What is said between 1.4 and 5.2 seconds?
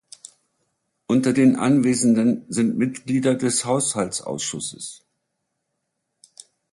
Anwesenden sind Mitglieder des Haushaltsausschusses.